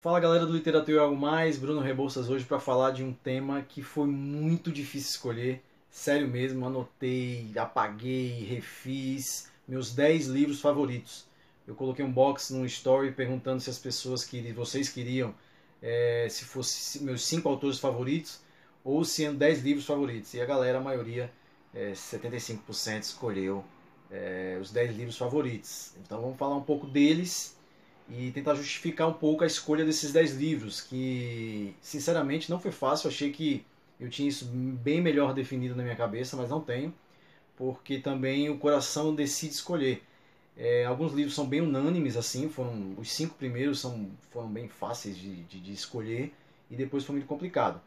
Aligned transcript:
Fala 0.00 0.20
galera 0.20 0.46
do 0.46 0.52
Literatura 0.52 0.96
e 0.96 1.00
Algo 1.00 1.16
Mais, 1.16 1.58
Bruno 1.58 1.80
Rebouças 1.80 2.30
hoje 2.30 2.44
para 2.44 2.60
falar 2.60 2.92
de 2.92 3.02
um 3.02 3.12
tema 3.12 3.62
que 3.62 3.82
foi 3.82 4.06
muito 4.06 4.70
difícil 4.70 5.10
escolher, 5.10 5.60
sério 5.90 6.28
mesmo, 6.28 6.64
anotei, 6.64 7.50
apaguei, 7.56 8.44
refiz 8.44 9.50
meus 9.66 9.92
10 9.92 10.28
livros 10.28 10.60
favoritos. 10.60 11.26
Eu 11.66 11.74
coloquei 11.74 12.04
um 12.04 12.12
box 12.12 12.54
no 12.54 12.64
story 12.64 13.10
perguntando 13.10 13.60
se 13.60 13.70
as 13.70 13.78
pessoas 13.80 14.24
queriam, 14.24 14.54
vocês 14.54 14.88
queriam, 14.88 15.34
é, 15.82 16.28
se 16.30 16.44
fossem 16.44 17.02
meus 17.02 17.26
5 17.26 17.48
autores 17.48 17.80
favoritos 17.80 18.40
ou 18.84 19.04
se 19.04 19.24
eram 19.24 19.34
10 19.34 19.64
livros 19.64 19.84
favoritos. 19.84 20.32
E 20.32 20.40
a 20.40 20.46
galera, 20.46 20.78
a 20.78 20.80
maioria, 20.80 21.28
é, 21.74 21.90
75% 21.90 23.02
escolheu 23.02 23.64
é, 24.12 24.58
os 24.62 24.70
10 24.70 24.96
livros 24.96 25.18
favoritos. 25.18 25.94
Então 26.00 26.22
vamos 26.22 26.38
falar 26.38 26.54
um 26.54 26.62
pouco 26.62 26.86
deles 26.86 27.57
e 28.10 28.30
tentar 28.32 28.54
justificar 28.54 29.08
um 29.08 29.12
pouco 29.12 29.44
a 29.44 29.46
escolha 29.46 29.84
desses 29.84 30.12
10 30.12 30.36
livros, 30.36 30.80
que 30.80 31.74
sinceramente 31.80 32.50
não 32.50 32.58
foi 32.60 32.72
fácil, 32.72 33.08
achei 33.08 33.30
que 33.30 33.64
eu 34.00 34.08
tinha 34.08 34.28
isso 34.28 34.46
bem 34.46 35.00
melhor 35.00 35.34
definido 35.34 35.74
na 35.74 35.82
minha 35.82 35.96
cabeça, 35.96 36.36
mas 36.36 36.48
não 36.48 36.60
tenho, 36.60 36.94
porque 37.56 37.98
também 37.98 38.48
o 38.50 38.58
coração 38.58 39.14
decide 39.14 39.54
escolher. 39.54 40.02
É, 40.56 40.84
alguns 40.86 41.12
livros 41.12 41.34
são 41.34 41.46
bem 41.46 41.60
unânimes, 41.60 42.16
assim, 42.16 42.48
foram 42.48 42.94
os 42.98 43.10
cinco 43.12 43.34
primeiros 43.36 43.80
são, 43.80 44.10
foram 44.30 44.48
bem 44.48 44.68
fáceis 44.68 45.16
de, 45.16 45.44
de, 45.44 45.60
de 45.60 45.72
escolher, 45.72 46.32
e 46.70 46.76
depois 46.76 47.04
foi 47.04 47.16
muito 47.16 47.28
complicado. 47.28 47.80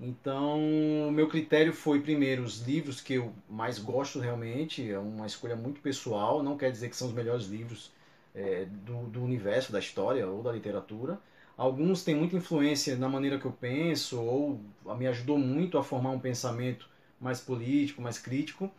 Então, 0.00 0.60
o 1.08 1.10
meu 1.12 1.28
critério 1.28 1.72
foi 1.72 2.00
primeiro 2.00 2.42
os 2.44 2.60
livros 2.60 3.00
que 3.00 3.14
eu 3.14 3.32
mais 3.48 3.78
gosto 3.78 4.20
realmente, 4.20 4.88
é 4.90 4.98
uma 4.98 5.26
escolha 5.26 5.56
muito 5.56 5.80
pessoal, 5.80 6.42
não 6.42 6.56
quer 6.56 6.70
dizer 6.70 6.88
que 6.88 6.96
são 6.96 7.08
os 7.08 7.14
melhores 7.14 7.46
livros 7.46 7.90
é, 8.34 8.66
do, 8.66 9.04
do 9.08 9.22
universo 9.22 9.72
da 9.72 9.78
história 9.78 10.26
ou 10.26 10.42
da 10.42 10.52
literatura. 10.52 11.18
Alguns 11.56 12.04
têm 12.04 12.14
muita 12.14 12.36
influência 12.36 12.96
na 12.96 13.08
maneira 13.08 13.38
que 13.38 13.44
eu 13.44 13.52
penso 13.52 14.20
ou 14.20 14.60
me 14.96 15.06
ajudou 15.08 15.38
muito 15.38 15.76
a 15.76 15.82
formar 15.82 16.10
um 16.10 16.20
pensamento 16.20 16.88
mais 17.20 17.40
político, 17.40 18.00
mais 18.00 18.18
crítico. 18.18 18.70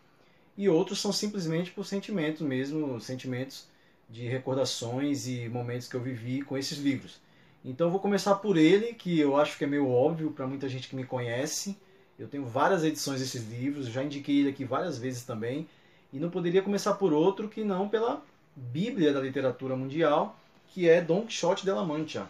E 0.57 0.69
outros 0.69 0.99
são 0.99 1.11
simplesmente 1.11 1.71
por 1.71 1.85
sentimentos 1.85 2.41
mesmo, 2.41 2.99
sentimentos 2.99 3.67
de 4.09 4.27
recordações 4.27 5.27
e 5.27 5.47
momentos 5.49 5.87
que 5.87 5.95
eu 5.95 6.01
vivi 6.01 6.41
com 6.41 6.57
esses 6.57 6.77
livros. 6.79 7.21
Então 7.63 7.87
eu 7.87 7.91
vou 7.91 7.99
começar 7.99 8.35
por 8.35 8.57
ele, 8.57 8.93
que 8.93 9.19
eu 9.19 9.35
acho 9.35 9.57
que 9.57 9.65
é 9.65 9.67
meio 9.67 9.89
óbvio 9.89 10.31
para 10.31 10.47
muita 10.47 10.67
gente 10.69 10.87
que 10.87 10.95
me 10.95 11.03
conhece. 11.03 11.77
Eu 12.17 12.27
tenho 12.27 12.45
várias 12.45 12.83
edições 12.83 13.19
desses 13.19 13.49
livros, 13.49 13.87
já 13.87 14.03
indiquei 14.03 14.39
ele 14.39 14.49
aqui 14.49 14.65
várias 14.65 14.97
vezes 14.97 15.23
também. 15.23 15.67
E 16.11 16.19
não 16.19 16.29
poderia 16.29 16.61
começar 16.61 16.95
por 16.95 17.13
outro 17.13 17.47
que 17.47 17.63
não 17.63 17.87
pela 17.87 18.23
bíblia 18.59 19.13
da 19.13 19.21
literatura 19.21 19.75
mundial, 19.75 20.37
que 20.67 20.87
é 20.87 21.01
Don 21.01 21.25
Quixote 21.25 21.63
de 21.63 21.71
la 21.71 21.83
Mancha, 21.83 22.27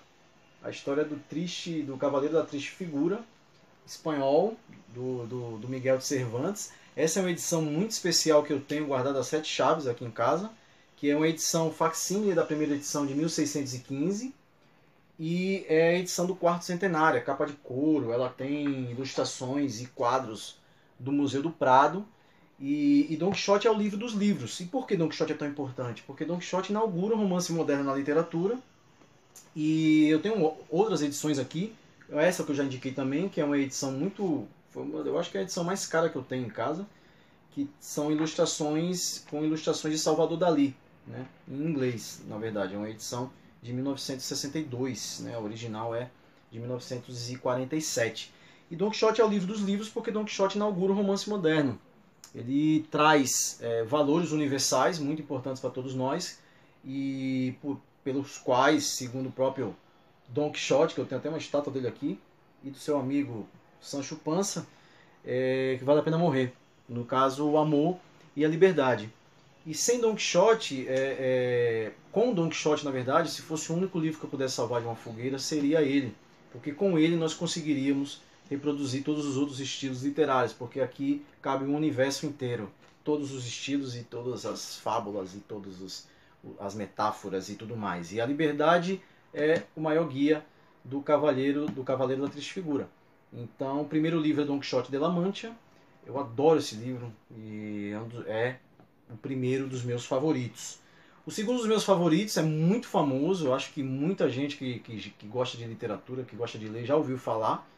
a 0.63 0.69
história 0.69 1.03
do 1.03 1.17
triste, 1.30 1.81
do 1.81 1.97
cavaleiro 1.97 2.36
da 2.36 2.44
triste 2.44 2.71
figura, 2.71 3.19
espanhol, 3.86 4.55
do, 4.94 5.25
do, 5.25 5.58
do 5.58 5.67
Miguel 5.67 5.97
de 5.97 6.05
Cervantes. 6.05 6.71
Essa 6.95 7.19
é 7.19 7.23
uma 7.23 7.31
edição 7.31 7.61
muito 7.61 7.91
especial 7.91 8.44
que 8.44 8.53
eu 8.53 8.59
tenho 8.59 8.88
guardada 8.88 9.23
sete 9.23 9.47
chaves 9.47 9.88
aqui 9.88 10.05
em 10.05 10.11
casa, 10.11 10.52
que 10.95 11.09
é 11.09 11.16
uma 11.16 11.27
edição 11.27 11.71
facsímile 11.71 12.33
da 12.33 12.45
primeira 12.45 12.75
edição 12.75 13.05
de 13.05 13.14
1615 13.14 14.33
e 15.17 15.66
é 15.67 15.89
a 15.89 15.99
edição 15.99 16.25
do 16.25 16.36
quarto 16.36 16.64
centenário, 16.64 17.17
é 17.17 17.21
capa 17.21 17.45
de 17.45 17.53
couro, 17.53 18.11
ela 18.11 18.30
tem 18.30 18.89
ilustrações 18.91 19.81
e 19.81 19.88
quadros 19.88 20.58
do 20.97 21.11
Museu 21.11 21.41
do 21.41 21.52
Prado 21.52 22.05
e, 22.59 23.07
e 23.09 23.15
Don 23.15 23.31
Quixote 23.31 23.67
é 23.67 23.71
o 23.71 23.73
livro 23.73 23.97
dos 23.97 24.13
livros. 24.13 24.59
E 24.59 24.65
por 24.65 24.85
que 24.85 24.97
Don 24.97 25.07
Quixote 25.07 25.31
é 25.31 25.35
tão 25.35 25.47
importante? 25.47 26.03
Porque 26.05 26.25
Don 26.25 26.38
Quixote 26.38 26.71
inaugura 26.71 27.15
o 27.15 27.17
romance 27.17 27.52
moderno 27.53 27.85
na 27.85 27.95
literatura. 27.95 28.59
E 29.55 30.07
eu 30.09 30.21
tenho 30.21 30.57
outras 30.69 31.02
edições 31.02 31.39
aqui. 31.39 31.73
Essa 32.11 32.43
que 32.43 32.52
eu 32.52 32.55
já 32.55 32.63
indiquei 32.63 32.91
também, 32.91 33.30
que 33.30 33.39
é 33.39 33.45
uma 33.45 33.57
edição 33.57 33.91
muito. 33.91 34.45
Eu 34.75 35.17
acho 35.17 35.31
que 35.31 35.37
é 35.37 35.41
a 35.41 35.43
edição 35.43 35.63
mais 35.63 35.85
cara 35.85 36.09
que 36.09 36.17
eu 36.17 36.21
tenho 36.21 36.45
em 36.45 36.49
casa. 36.49 36.85
Que 37.52 37.69
são 37.80 38.11
ilustrações 38.11 39.26
com 39.30 39.43
ilustrações 39.43 39.93
de 39.93 39.99
Salvador 39.99 40.37
Dali. 40.37 40.76
Né? 41.08 41.26
Em 41.47 41.64
inglês, 41.64 42.21
na 42.27 42.37
verdade. 42.37 42.76
É 42.76 42.77
uma 42.77 42.89
edição 42.89 43.31
de 43.61 43.71
1962. 43.71 45.21
Né? 45.21 45.33
A 45.33 45.39
original 45.39 45.95
é 45.95 46.09
de 46.52 46.59
1947. 46.59 48.33
E 48.70 48.76
Don 48.76 48.91
Quixote 48.91 49.21
é 49.21 49.26
o 49.26 49.30
livro 49.30 49.47
dos 49.47 49.61
livros 49.61 49.87
porque 49.87 50.11
Don 50.11 50.26
Quixote 50.26 50.58
inaugura 50.58 50.91
o 50.91 50.95
romance 50.95 51.30
moderno 51.30 51.80
ele 52.33 52.85
traz 52.91 53.57
é, 53.61 53.83
valores 53.83 54.31
universais 54.31 54.99
muito 54.99 55.21
importantes 55.21 55.61
para 55.61 55.69
todos 55.69 55.95
nós 55.95 56.39
e 56.85 57.55
por, 57.61 57.79
pelos 58.03 58.37
quais, 58.37 58.85
segundo 58.85 59.29
o 59.29 59.31
próprio 59.31 59.75
Don 60.27 60.51
Quixote, 60.51 60.93
que 60.93 61.01
eu 61.01 61.05
tenho 61.05 61.19
até 61.19 61.29
uma 61.29 61.37
estátua 61.37 61.73
dele 61.73 61.87
aqui, 61.87 62.19
e 62.63 62.69
do 62.69 62.77
seu 62.77 62.99
amigo 62.99 63.47
Sancho 63.81 64.15
Panza, 64.17 64.67
é, 65.25 65.75
que 65.77 65.83
vale 65.83 65.99
a 65.99 66.03
pena 66.03 66.17
morrer. 66.17 66.53
No 66.87 67.05
caso, 67.05 67.47
o 67.47 67.57
amor 67.57 67.97
e 68.35 68.43
a 68.43 68.47
liberdade. 68.47 69.11
E 69.65 69.73
sem 69.73 69.99
Don 69.99 70.15
Quixote, 70.15 70.87
é, 70.87 71.17
é, 71.19 71.91
com 72.11 72.33
Don 72.33 72.49
Quixote, 72.49 72.85
na 72.85 72.91
verdade, 72.91 73.29
se 73.29 73.41
fosse 73.41 73.71
o 73.71 73.75
único 73.75 73.99
livro 73.99 74.19
que 74.19 74.25
eu 74.25 74.29
pudesse 74.29 74.55
salvar 74.55 74.81
de 74.81 74.87
uma 74.87 74.95
fogueira, 74.95 75.37
seria 75.37 75.81
ele. 75.81 76.15
Porque 76.51 76.71
com 76.71 76.97
ele 76.97 77.15
nós 77.15 77.33
conseguiríamos 77.33 78.21
reproduzir 78.49 79.04
todos 79.04 79.26
os 79.26 79.37
outros 79.37 79.60
estilos 79.60 80.04
literários, 80.04 80.54
porque 80.54 80.82
aqui 80.82 81.23
cabe 81.42 81.65
um 81.65 81.76
universo 81.76 82.26
inteiro, 82.26 82.71
todos 83.04 83.32
os 83.32 83.45
estilos 83.45 83.95
e 83.95 84.04
todas 84.04 84.45
as 84.45 84.77
fábulas 84.77 85.36
e 85.36 85.39
todas 85.39 86.08
as 86.59 86.73
metáforas 86.73 87.49
e 87.49 87.55
tudo 87.55 87.77
mais. 87.77 88.11
E 88.11 88.20
a 88.20 88.26
liberdade 88.26 89.02
é 89.33 89.64
o 89.76 89.82
maior 89.82 90.08
guia 90.08 90.43
do 90.83 91.02
cavaleiro 91.02 91.67
do 91.67 91.83
cavaleiro 91.83 92.23
da 92.23 92.30
triste 92.30 92.54
figura. 92.54 92.89
Então, 93.32 93.82
o 93.82 93.86
primeiro 93.86 94.20
livro 94.20 94.42
é 94.42 94.45
Don 94.45 94.59
Quixote 94.59 94.89
de 94.89 94.98
la 94.98 95.09
Mancha. 95.09 95.55
Eu 96.05 96.20
adoro 96.20 96.58
esse 96.58 96.76
livro 96.76 97.14
e 97.38 97.92
é, 98.26 98.32
é 98.32 98.59
o 99.11 99.17
primeiro 99.17 99.67
dos 99.67 99.83
meus 99.83 100.05
favoritos. 100.05 100.80
O 101.26 101.32
segundo 101.32 101.58
dos 101.58 101.67
meus 101.67 101.83
favoritos 101.83 102.36
é 102.38 102.42
muito 102.42 102.88
famoso, 102.88 103.45
eu 103.45 103.54
acho 103.54 103.71
que 103.71 103.83
muita 103.83 104.27
gente 104.27 104.58
que, 104.58 104.80
que, 104.80 105.11
que 105.11 105.27
gosta 105.27 105.58
de 105.58 105.65
literatura, 105.65 106.23
que 106.23 106.36
gosta 106.36 106.58
de 106.58 106.67
ler, 106.67 106.86
já 106.86 106.95
ouviu 106.95 107.20
falar 107.20 107.70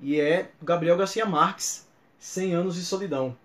e 0.00 0.20
é 0.20 0.50
Gabriel 0.62 0.96
Garcia 0.96 1.26
Marques, 1.26 1.88
100 2.18 2.54
anos 2.54 2.74
de 2.74 2.82
solidão. 2.82 3.36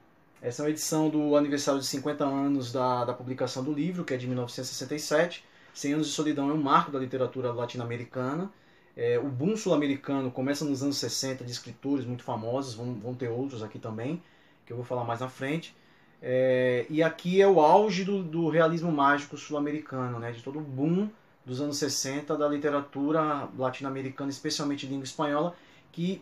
Essa 0.42 0.62
é 0.62 0.66
uma 0.66 0.70
edição 0.70 1.10
do 1.10 1.36
aniversário 1.38 1.80
de 1.80 1.88
50 1.88 2.26
anos 2.26 2.72
da, 2.72 3.06
da 3.06 3.14
publicação 3.14 3.64
do 3.64 3.72
livro, 3.72 4.04
que 4.04 4.14
é 4.14 4.18
de 4.18 4.28
1967. 4.28 5.44
100 5.74 5.94
anos 5.94 6.08
de 6.08 6.14
solidão 6.14 6.50
é 6.50 6.54
um 6.54 6.62
marco 6.62 6.92
da 6.92 7.00
literatura 7.00 7.52
latino-americana. 7.52 8.52
É, 8.96 9.18
o 9.18 9.28
boom 9.28 9.56
sul-americano 9.56 10.30
começa 10.30 10.64
nos 10.66 10.84
anos 10.84 10.98
60 10.98 11.44
de 11.44 11.52
escritores 11.52 12.06
muito 12.06 12.24
famosos, 12.24 12.76
vão, 12.76 12.94
vão 12.94 13.16
ter 13.16 13.30
outros 13.30 13.64
aqui 13.64 13.80
também, 13.80 14.22
que 14.66 14.74
eu 14.74 14.78
vou 14.78 14.86
falar 14.86 15.04
mais 15.04 15.22
na 15.22 15.30
frente. 15.30 15.76
É, 16.22 16.86
e 16.90 17.02
aqui 17.02 17.42
é 17.42 17.48
o 17.48 17.60
auge 17.60 18.04
do, 18.04 18.22
do 18.22 18.50
realismo 18.50 18.92
mágico 18.92 19.38
sul-americano, 19.38 20.20
né, 20.20 20.32
de 20.32 20.44
todo 20.44 20.60
o 20.60 20.62
boom 20.62 21.10
dos 21.46 21.60
anos 21.60 21.78
60 21.78 22.38
da 22.38 22.48
literatura 22.48 23.50
latino-americana, 23.58 24.30
especialmente 24.30 24.86
língua 24.86 25.04
espanhola, 25.04 25.56
que 25.92 26.22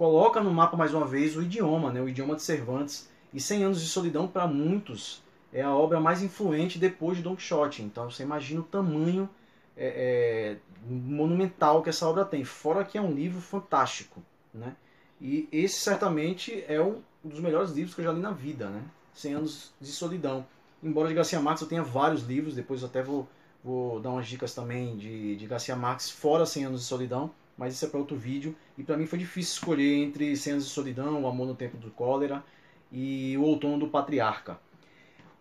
coloca 0.00 0.40
no 0.40 0.50
mapa 0.50 0.78
mais 0.78 0.94
uma 0.94 1.06
vez 1.06 1.36
o 1.36 1.42
idioma, 1.42 1.92
né, 1.92 2.00
o 2.00 2.08
idioma 2.08 2.34
de 2.34 2.40
Cervantes. 2.40 3.06
E 3.34 3.38
100 3.38 3.64
Anos 3.64 3.82
de 3.82 3.86
Solidão, 3.86 4.26
para 4.26 4.46
muitos, 4.46 5.22
é 5.52 5.60
a 5.60 5.74
obra 5.74 6.00
mais 6.00 6.22
influente 6.22 6.78
depois 6.78 7.18
de 7.18 7.22
Don 7.22 7.36
Quixote. 7.36 7.82
Então 7.82 8.10
você 8.10 8.22
imagina 8.22 8.62
o 8.62 8.64
tamanho 8.64 9.28
é, 9.76 10.56
é, 10.56 10.56
monumental 10.88 11.82
que 11.82 11.90
essa 11.90 12.08
obra 12.08 12.24
tem. 12.24 12.42
Fora 12.44 12.82
que 12.82 12.96
é 12.96 13.00
um 13.02 13.12
livro 13.12 13.42
fantástico. 13.42 14.22
Né? 14.54 14.74
E 15.20 15.46
esse 15.52 15.78
certamente 15.80 16.64
é 16.66 16.80
um 16.80 17.02
dos 17.22 17.38
melhores 17.38 17.70
livros 17.70 17.94
que 17.94 18.00
eu 18.00 18.06
já 18.06 18.12
li 18.12 18.20
na 18.20 18.32
vida. 18.32 18.70
Né? 18.70 18.82
100 19.12 19.34
Anos 19.34 19.74
de 19.78 19.88
Solidão. 19.88 20.46
Embora 20.82 21.08
de 21.08 21.14
Garcia 21.14 21.38
Marques 21.40 21.60
eu 21.60 21.68
tenha 21.68 21.82
vários 21.82 22.22
livros, 22.22 22.54
depois 22.54 22.82
até 22.82 23.02
vou, 23.02 23.28
vou 23.62 24.00
dar 24.00 24.08
umas 24.08 24.26
dicas 24.26 24.54
também 24.54 24.96
de, 24.96 25.36
de 25.36 25.46
Garcia 25.46 25.76
Marques 25.76 26.10
fora 26.10 26.46
100 26.46 26.64
Anos 26.64 26.80
de 26.80 26.86
Solidão 26.86 27.30
mas 27.60 27.74
isso 27.74 27.84
é 27.84 27.88
para 27.88 28.00
outro 28.00 28.16
vídeo. 28.16 28.56
E 28.78 28.82
para 28.82 28.96
mim 28.96 29.04
foi 29.04 29.18
difícil 29.18 29.52
escolher 29.52 30.02
entre 30.02 30.34
Cenas 30.34 30.64
de 30.64 30.70
Solidão, 30.70 31.22
O 31.22 31.26
Amor 31.26 31.46
no 31.46 31.54
Tempo 31.54 31.76
do 31.76 31.90
Cólera 31.90 32.42
e 32.90 33.36
O 33.36 33.42
Outono 33.42 33.78
do 33.78 33.88
Patriarca. 33.88 34.58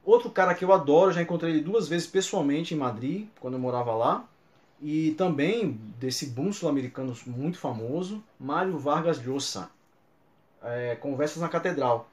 Outro 0.04 0.30
cara 0.30 0.54
que 0.54 0.66
eu 0.66 0.74
adoro, 0.74 1.14
já 1.14 1.22
encontrei 1.22 1.54
ele 1.54 1.62
duas 1.62 1.88
vezes 1.88 2.06
pessoalmente 2.06 2.74
em 2.74 2.78
Madrid, 2.78 3.30
quando 3.40 3.54
eu 3.54 3.60
morava 3.60 3.96
lá. 3.96 4.28
E 4.82 5.12
também 5.12 5.80
desse 5.98 6.26
boom 6.26 6.52
sul-americano 6.52 7.16
muito 7.26 7.58
famoso, 7.58 8.22
Mário 8.38 8.78
Vargas 8.78 9.26
Llosa, 9.26 9.70
é, 10.62 10.98
Conversas 10.98 11.42
na 11.42 11.48
Catedral. 11.48 12.10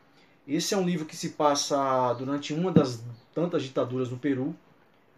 Esse 0.47 0.73
é 0.73 0.77
um 0.77 0.87
livro 0.87 1.05
que 1.05 1.17
se 1.17 1.31
passa 1.31 2.13
durante 2.13 2.55
uma 2.55 2.71
das 2.71 3.03
tantas 3.35 3.65
ditaduras 3.65 4.09
do 4.09 4.17
Peru. 4.17 4.55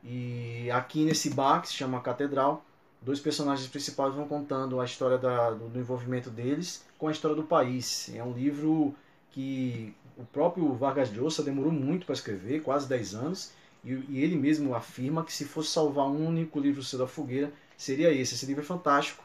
E 0.02 0.70
aqui 0.70 1.04
nesse 1.04 1.28
bar, 1.28 1.60
que 1.60 1.68
se 1.68 1.74
chama 1.74 2.00
Catedral, 2.00 2.64
dois 3.00 3.20
personagens 3.20 3.68
principais 3.68 4.14
vão 4.14 4.26
contando 4.26 4.80
a 4.80 4.84
história 4.84 5.18
da, 5.18 5.50
do, 5.50 5.68
do, 5.68 5.78
envolvimento 5.78 6.30
deles 6.30 6.84
com 6.98 7.08
a 7.08 7.12
história 7.12 7.36
do 7.36 7.42
país. 7.42 8.10
É 8.14 8.22
um 8.22 8.32
livro 8.32 8.94
que 9.30 9.94
o 10.16 10.24
próprio 10.24 10.72
Vargas 10.74 11.10
Llosa 11.12 11.42
demorou 11.42 11.72
muito 11.72 12.06
para 12.06 12.14
escrever, 12.14 12.62
quase 12.62 12.88
10 12.88 13.14
anos, 13.14 13.52
e, 13.84 13.92
e, 14.08 14.22
ele 14.22 14.36
mesmo 14.36 14.74
afirma 14.74 15.24
que 15.24 15.32
se 15.32 15.44
fosse 15.44 15.70
salvar 15.70 16.06
um 16.06 16.26
único 16.26 16.58
livro 16.58 16.82
seu 16.82 16.98
da 16.98 17.06
fogueira, 17.06 17.52
seria 17.76 18.12
esse. 18.12 18.34
Esse 18.34 18.46
livro 18.46 18.62
é 18.62 18.66
fantástico. 18.66 19.22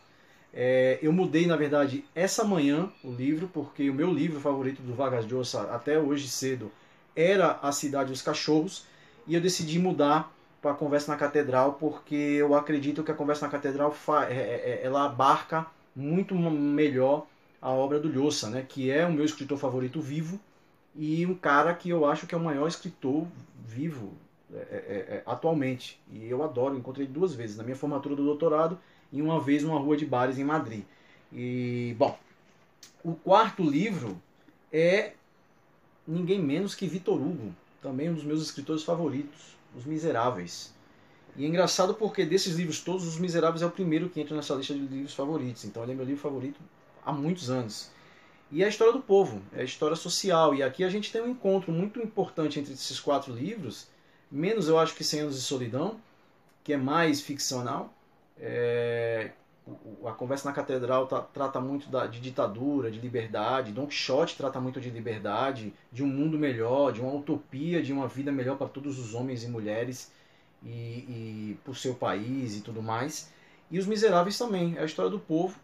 É, 0.54 1.00
eu 1.02 1.12
mudei, 1.12 1.48
na 1.48 1.56
verdade, 1.56 2.06
essa 2.14 2.44
manhã 2.44 2.92
o 3.04 3.12
livro, 3.12 3.50
porque 3.52 3.90
o 3.90 3.94
meu 3.94 4.14
livro 4.14 4.40
favorito 4.40 4.84
do 4.84 4.94
Vargas 4.94 5.26
Llosa 5.26 5.64
até 5.74 5.98
hoje 5.98 6.28
cedo 6.28 6.72
era 7.16 7.60
A 7.62 7.72
Cidade 7.72 8.12
dos 8.12 8.22
Cachorros, 8.22 8.86
e 9.26 9.34
eu 9.34 9.42
decidi 9.42 9.80
mudar 9.80 10.32
para 10.64 10.72
a 10.72 10.76
Conversa 10.76 11.12
na 11.12 11.18
Catedral, 11.18 11.74
porque 11.74 12.16
eu 12.16 12.56
acredito 12.56 13.04
que 13.04 13.12
a 13.12 13.14
Conversa 13.14 13.46
na 13.46 13.52
Catedral 13.52 13.94
é, 14.30 14.34
é, 14.34 14.38
é, 14.38 14.82
ela 14.82 15.06
abarca 15.06 15.68
muito 15.94 16.34
melhor 16.34 17.28
a 17.62 17.70
obra 17.70 18.00
do 18.00 18.08
Llosa, 18.08 18.50
né, 18.50 18.66
que 18.68 18.90
é 18.90 19.06
o 19.06 19.12
meu 19.12 19.26
escritor 19.26 19.58
favorito 19.58 20.00
vivo 20.00 20.40
e 20.96 21.26
um 21.26 21.36
cara 21.36 21.74
que 21.74 21.90
eu 21.90 22.06
acho 22.06 22.26
que 22.26 22.34
é 22.34 22.38
o 22.38 22.42
maior 22.42 22.68
escritor 22.68 23.28
vivo 23.66 24.14
é, 24.54 24.58
é, 24.58 25.16
é, 25.16 25.24
atualmente. 25.26 26.00
E 26.12 26.30
eu 26.30 26.42
adoro, 26.44 26.78
encontrei 26.78 27.06
duas 27.06 27.36
vezes, 27.36 27.58
na 27.58 27.64
minha 27.64 27.76
formatura 27.76 28.16
do 28.16 28.24
doutorado 28.24 28.80
e 29.12 29.22
uma 29.22 29.42
vez 29.42 29.64
numa 29.64 29.80
rua 29.80 29.98
de 29.98 30.06
bares 30.06 30.38
em 30.38 30.46
Madrid. 30.46 30.84
E, 31.32 31.94
bom, 31.98 32.18
o 33.04 33.16
quarto 33.16 33.64
livro 33.64 34.18
é 34.72 35.12
ninguém 36.08 36.40
menos 36.40 36.74
que 36.74 36.88
Vitor 36.88 37.20
Hugo, 37.20 37.54
também 37.82 38.10
um 38.10 38.14
dos 38.14 38.24
meus 38.24 38.42
escritores 38.42 38.84
favoritos, 38.84 39.58
Os 39.76 39.86
Miseráveis. 39.86 40.74
E 41.36 41.46
é 41.46 41.48
engraçado 41.48 41.96
porque 41.96 42.26
desses 42.26 42.56
livros 42.56 42.80
todos, 42.80 43.08
Os 43.08 43.18
Miseráveis 43.18 43.62
é 43.62 43.66
o 43.66 43.72
primeiro 43.72 44.10
que 44.10 44.22
entra 44.22 44.36
nessa 44.36 44.54
lista 44.54 44.74
de 44.74 44.80
livros 44.82 45.14
favoritos. 45.14 45.66
Então 45.66 45.84
ele 45.84 45.94
é 45.94 45.96
meu 45.96 46.06
livro 46.06 46.22
favorito 46.22 46.60
há 47.06 47.12
muitos 47.12 47.50
anos. 47.50 47.92
E 48.52 48.62
é 48.62 48.66
a 48.68 48.70
história 48.70 48.94
do 48.94 49.02
povo, 49.02 49.42
é 49.52 49.62
a 49.62 49.64
história 49.64 49.96
social. 49.96 50.54
E 50.54 50.62
aqui 50.62 50.84
a 50.84 50.90
gente 50.90 51.12
tem 51.12 51.22
um 51.22 51.30
encontro 51.30 51.72
muito 51.72 52.00
importante 52.00 52.60
entre 52.60 52.74
esses 52.74 53.00
quatro 53.00 53.34
livros, 53.34 53.88
menos 54.32 54.68
eu 54.68 54.78
acho 54.78 54.96
que 54.96 55.04
100 55.04 55.22
Anos 55.22 55.36
de 55.36 55.42
Solidão, 55.42 56.00
que 56.64 56.74
é 56.74 56.78
mais 56.78 57.22
ficcional. 57.22 57.92
É... 58.38 59.32
A 60.06 60.12
Conversa 60.12 60.50
na 60.50 60.54
Catedral 60.54 61.08
tá, 61.08 61.22
trata 61.22 61.62
muito 61.62 61.90
da, 61.90 62.06
de 62.06 62.20
ditadura, 62.20 62.92
de 62.92 63.00
liberdade. 63.00 63.72
Don 63.72 63.88
Quixote 63.88 64.36
trata 64.36 64.60
muito 64.60 64.82
de 64.82 64.90
liberdade, 64.90 65.74
de 65.92 66.04
um 66.04 66.08
mundo 66.08 66.38
melhor, 66.38 66.92
de 66.92 67.02
uma 67.02 67.14
utopia, 67.14 67.82
de 67.82 67.94
uma 67.94 68.08
vida 68.08 68.32
melhor 68.32 68.58
para 68.58 68.68
todos 68.68 69.00
os 69.00 69.14
homens 69.14 69.44
e 69.44 69.48
mulheres 69.48 70.12
e, 70.62 70.70
e 70.70 71.60
por 71.64 71.78
seu 71.78 71.96
país 71.96 72.58
e 72.58 72.62
tudo 72.62 72.82
mais. 72.82 73.32
E 73.72 73.80
Os 73.80 73.86
Miseráveis 73.86 74.38
também, 74.38 74.76
é 74.78 74.82
a 74.82 74.86
história 74.86 75.10
do 75.10 75.20
povo 75.20 75.58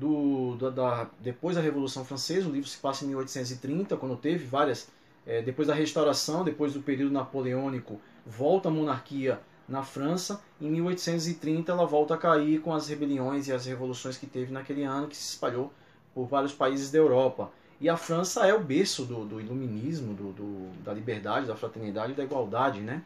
do, 0.00 0.56
da, 0.70 1.10
depois 1.20 1.56
da 1.56 1.62
Revolução 1.62 2.04
Francesa, 2.04 2.48
o 2.48 2.52
livro 2.52 2.68
se 2.68 2.78
passa 2.78 3.04
em 3.04 3.08
1830, 3.08 3.96
quando 3.98 4.16
teve 4.16 4.46
várias, 4.46 4.88
é, 5.26 5.42
depois 5.42 5.68
da 5.68 5.74
restauração, 5.74 6.42
depois 6.42 6.72
do 6.72 6.80
período 6.80 7.12
napoleônico, 7.12 8.00
volta 8.24 8.68
a 8.68 8.72
monarquia 8.72 9.40
na 9.70 9.84
França, 9.84 10.42
em 10.60 10.68
1830 10.68 11.70
ela 11.70 11.86
volta 11.86 12.14
a 12.14 12.18
cair 12.18 12.60
com 12.60 12.74
as 12.74 12.88
rebeliões 12.88 13.46
e 13.46 13.52
as 13.52 13.66
revoluções 13.66 14.16
que 14.16 14.26
teve 14.26 14.52
naquele 14.52 14.82
ano, 14.82 15.06
que 15.06 15.16
se 15.16 15.30
espalhou 15.30 15.72
por 16.12 16.26
vários 16.26 16.52
países 16.52 16.90
da 16.90 16.98
Europa. 16.98 17.52
E 17.80 17.88
a 17.88 17.96
França 17.96 18.44
é 18.46 18.52
o 18.52 18.60
berço 18.60 19.04
do, 19.04 19.24
do 19.24 19.40
iluminismo, 19.40 20.12
do, 20.12 20.32
do, 20.32 20.82
da 20.84 20.92
liberdade, 20.92 21.46
da 21.46 21.54
fraternidade 21.54 22.12
e 22.12 22.14
da 22.16 22.24
igualdade, 22.24 22.80
né? 22.80 23.02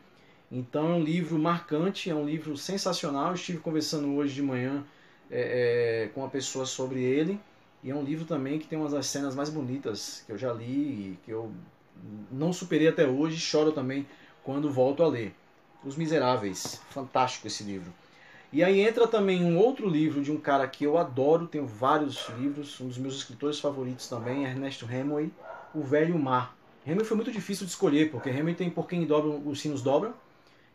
Então 0.50 0.92
é 0.92 0.94
um 0.94 1.02
livro 1.04 1.38
marcante, 1.38 2.08
é 2.08 2.14
um 2.14 2.24
livro 2.24 2.56
sensacional. 2.56 3.28
Eu 3.28 3.34
estive 3.34 3.58
conversando 3.58 4.12
hoje 4.14 4.34
de 4.34 4.42
manhã 4.42 4.84
é, 5.30 6.04
é, 6.04 6.08
com 6.08 6.22
uma 6.22 6.30
pessoa 6.30 6.64
sobre 6.64 7.02
ele. 7.02 7.38
E 7.82 7.90
é 7.90 7.94
um 7.94 8.02
livro 8.02 8.24
também 8.24 8.58
que 8.58 8.66
tem 8.66 8.78
umas 8.78 8.92
das 8.92 9.06
cenas 9.06 9.34
mais 9.34 9.50
bonitas 9.50 10.22
que 10.24 10.32
eu 10.32 10.38
já 10.38 10.52
li 10.52 10.64
e 11.12 11.18
que 11.24 11.30
eu 11.30 11.52
não 12.32 12.52
superei 12.52 12.88
até 12.88 13.06
hoje. 13.06 13.36
Choro 13.38 13.70
também 13.70 14.06
quando 14.42 14.72
volto 14.72 15.02
a 15.02 15.08
ler. 15.08 15.34
Os 15.84 15.96
Miseráveis. 15.96 16.80
Fantástico 16.90 17.46
esse 17.46 17.62
livro. 17.62 17.92
E 18.52 18.62
aí 18.62 18.80
entra 18.80 19.06
também 19.06 19.44
um 19.44 19.58
outro 19.58 19.88
livro 19.88 20.22
de 20.22 20.30
um 20.30 20.38
cara 20.38 20.66
que 20.68 20.84
eu 20.84 20.96
adoro, 20.96 21.46
tenho 21.46 21.66
vários 21.66 22.28
livros, 22.38 22.80
um 22.80 22.88
dos 22.88 22.98
meus 22.98 23.16
escritores 23.16 23.58
favoritos 23.58 24.08
também, 24.08 24.44
Ernesto 24.44 24.86
Hemingway, 24.90 25.30
O 25.74 25.82
Velho 25.82 26.18
Mar. 26.18 26.56
Hemingway 26.86 27.06
foi 27.06 27.16
muito 27.16 27.32
difícil 27.32 27.66
de 27.66 27.72
escolher, 27.72 28.10
porque 28.10 28.30
Hemingway 28.30 28.54
tem 28.54 28.70
Por 28.70 28.86
Quem 28.86 29.04
Dobra, 29.04 29.30
os 29.30 29.60
Sinos 29.60 29.82
Dobram, 29.82 30.14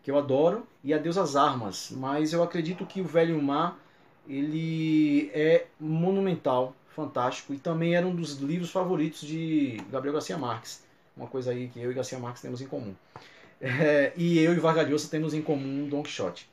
que 0.04 0.12
eu 0.12 0.18
adoro, 0.18 0.68
e 0.84 0.94
Adeus 0.94 1.18
às 1.18 1.36
Armas. 1.36 1.92
Mas 1.92 2.34
eu 2.34 2.44
acredito 2.44 2.86
que 2.86 3.02
O 3.02 3.06
Velho 3.06 3.42
Mar 3.42 3.80
ele 4.28 5.32
é 5.34 5.66
monumental, 5.80 6.76
fantástico 6.90 7.54
e 7.54 7.58
também 7.58 7.96
era 7.96 8.06
um 8.06 8.14
dos 8.14 8.38
livros 8.40 8.70
favoritos 8.70 9.22
de 9.22 9.82
Gabriel 9.90 10.14
Garcia 10.14 10.38
Marques. 10.38 10.84
Uma 11.16 11.28
coisa 11.28 11.52
aí 11.52 11.68
que 11.70 11.80
eu 11.80 11.90
e 11.90 11.94
Garcia 11.94 12.20
Marques 12.20 12.42
temos 12.42 12.62
em 12.62 12.68
comum. 12.68 12.94
É, 13.62 14.14
e 14.16 14.40
eu 14.40 14.54
e 14.54 14.60
Vargas 14.60 14.90
Llosa 14.90 15.10
temos 15.10 15.34
em 15.34 15.42
comum 15.42 15.88
Don 15.88 16.02
Quixote. 16.02 16.50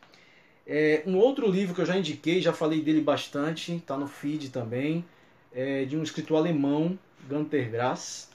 É, 0.67 1.03
um 1.07 1.17
outro 1.17 1.49
livro 1.49 1.75
que 1.75 1.81
eu 1.81 1.87
já 1.87 1.97
indiquei, 1.97 2.41
já 2.43 2.53
falei 2.53 2.83
dele 2.83 3.01
bastante, 3.01 3.77
está 3.77 3.97
no 3.97 4.09
feed 4.09 4.51
também, 4.51 5.05
é 5.53 5.85
de 5.85 5.97
um 5.97 6.03
escritor 6.03 6.39
alemão, 6.39 6.99
Gunter 7.29 7.71
Grass. 7.71 8.29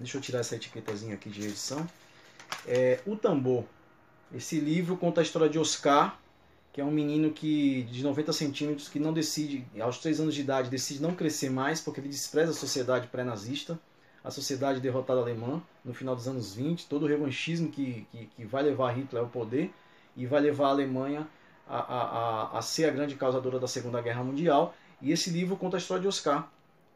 Deixa 0.00 0.16
eu 0.16 0.20
tirar 0.20 0.40
essa 0.40 0.56
etiquetazinha 0.56 1.14
aqui 1.14 1.30
de 1.30 1.42
edição. 1.42 1.88
É, 2.66 2.98
o 3.06 3.14
Tambor. 3.14 3.64
Esse 4.34 4.58
livro 4.58 4.96
conta 4.96 5.20
a 5.20 5.22
história 5.22 5.48
de 5.48 5.58
Oscar, 5.58 6.18
que 6.72 6.80
é 6.80 6.84
um 6.84 6.90
menino 6.90 7.30
que 7.30 7.84
de 7.84 8.02
90 8.02 8.32
centímetros 8.32 8.88
que 8.88 8.98
não 8.98 9.12
decide, 9.12 9.64
aos 9.78 9.98
3 9.98 10.20
anos 10.20 10.34
de 10.34 10.40
idade, 10.40 10.68
decide 10.68 11.00
não 11.00 11.14
crescer 11.14 11.48
mais 11.48 11.80
porque 11.80 12.00
ele 12.00 12.08
despreza 12.08 12.50
a 12.50 12.54
sociedade 12.54 13.06
pré-nazista, 13.06 13.78
a 14.24 14.30
sociedade 14.30 14.80
derrotada 14.80 15.20
alemã 15.20 15.62
no 15.84 15.92
final 15.92 16.16
dos 16.16 16.26
anos 16.26 16.54
20, 16.54 16.88
todo 16.88 17.04
o 17.04 17.06
revanchismo 17.06 17.70
que, 17.70 18.06
que, 18.10 18.26
que 18.26 18.44
vai 18.44 18.62
levar 18.62 18.92
Hitler 18.92 19.22
ao 19.22 19.28
poder 19.28 19.70
e 20.16 20.26
vai 20.26 20.40
levar 20.40 20.68
a 20.68 20.70
Alemanha 20.70 21.28
a, 21.68 21.78
a, 21.78 22.02
a, 22.02 22.58
a 22.58 22.62
ser 22.62 22.86
a 22.86 22.90
grande 22.90 23.14
causadora 23.16 23.60
da 23.60 23.68
Segunda 23.68 24.00
Guerra 24.00 24.24
Mundial. 24.24 24.74
E 25.02 25.12
esse 25.12 25.28
livro 25.28 25.56
conta 25.56 25.76
a 25.76 25.78
história 25.78 26.00
de 26.00 26.08
Oscar, 26.08 26.48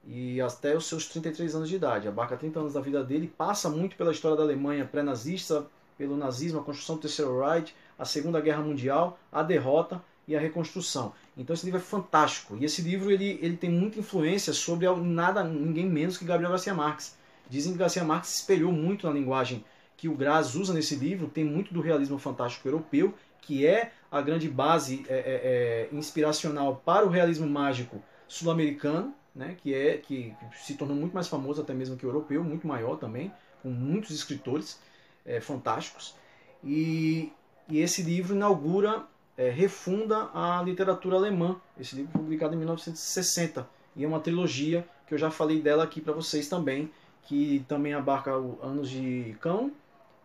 e 0.07 0.41
até 0.41 0.75
os 0.75 0.87
seus 0.87 1.07
33 1.07 1.55
anos 1.55 1.69
de 1.69 1.77
idade. 1.77 2.09
Abarca 2.09 2.37
30 2.37 2.61
anos 2.61 2.73
da 2.73 2.81
vida 2.81 3.05
dele, 3.05 3.33
passa 3.37 3.69
muito 3.69 3.95
pela 3.95 4.11
história 4.11 4.37
da 4.37 4.43
Alemanha 4.43 4.87
pré-nazista, 4.87 5.67
pelo 5.99 6.17
nazismo, 6.17 6.61
a 6.61 6.63
construção 6.63 6.97
do 6.97 7.03
Terceiro 7.03 7.41
Reich, 7.41 7.75
a 7.99 8.05
Segunda 8.05 8.41
Guerra 8.41 8.63
Mundial, 8.63 9.19
a 9.31 9.43
derrota 9.43 10.03
e 10.27 10.35
a 10.35 10.41
reconstrução. 10.41 11.13
Então 11.37 11.53
esse 11.53 11.67
livro 11.67 11.81
é 11.81 11.83
fantástico. 11.83 12.57
E 12.59 12.65
esse 12.65 12.81
livro 12.81 13.11
ele, 13.11 13.39
ele 13.43 13.57
tem 13.57 13.69
muita 13.69 13.99
influência 13.99 14.53
sobre 14.53 14.89
nada, 14.97 15.45
ninguém 15.45 15.87
menos 15.87 16.17
que 16.17 16.25
Gabriel 16.25 16.51
Garcia 16.51 16.73
Marques. 16.73 17.18
Dizem 17.49 17.73
que 17.73 17.79
Garcia 17.79 18.05
Marques 18.05 18.31
se 18.31 18.41
espelhou 18.41 18.73
muito 18.73 19.07
na 19.07 19.13
linguagem 19.13 19.65
que 19.97 20.09
o 20.09 20.15
Graz 20.15 20.55
usa 20.55 20.73
nesse 20.73 20.95
livro, 20.95 21.29
tem 21.29 21.45
muito 21.45 21.75
do 21.75 21.81
realismo 21.81 22.19
fantástico 22.19 22.69
europeu, 22.69 23.15
que 23.41 23.67
é 23.67 23.93
a 24.11 24.21
grande 24.21 24.49
base 24.49 25.05
é, 25.09 25.15
é, 25.15 25.89
é 25.93 25.97
inspiracional 25.97 26.83
para 26.85 27.05
o 27.05 27.09
realismo 27.09 27.47
mágico 27.49 28.03
sul-americano, 28.29 29.15
né, 29.35 29.57
que 29.61 29.75
é 29.75 29.97
que 29.97 30.35
se 30.53 30.75
tornou 30.75 30.97
muito 30.97 31.13
mais 31.13 31.29
famoso 31.29 31.61
até 31.61 31.73
mesmo 31.73 31.97
que 31.97 32.07
o 32.07 32.09
europeu, 32.09 32.45
muito 32.45 32.67
maior 32.67 32.97
também, 32.97 33.33
com 33.63 33.71
muitos 33.71 34.11
escritores 34.11 34.81
é, 35.25 35.41
fantásticos. 35.41 36.15
E, 36.63 37.33
e 37.69 37.81
esse 37.81 38.03
livro 38.03 38.35
inaugura, 38.35 39.05
é, 39.39 39.49
refunda 39.51 40.29
a 40.35 40.61
literatura 40.63 41.17
alemã. 41.17 41.57
Esse 41.79 41.95
livro 41.95 42.13
publicado 42.13 42.55
em 42.55 42.59
1960 42.59 43.69
e 43.95 44.05
é 44.05 44.09
uma 44.09 44.21
trilogia 44.21 44.87
que 45.07 45.15
eu 45.15 45.19
já 45.19 45.31
falei 45.31 45.63
dela 45.63 45.85
aqui 45.85 46.01
para 46.01 46.13
vocês 46.13 46.49
também, 46.49 46.91
que 47.29 47.63
também 47.69 47.93
abarca 47.93 48.39
o 48.39 48.59
Anos 48.63 48.89
de 48.89 49.37
Cão 49.39 49.71